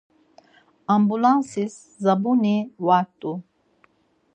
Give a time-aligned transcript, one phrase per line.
[0.93, 2.55] Ambulansis dzabuni
[2.85, 3.31] va rt̆u.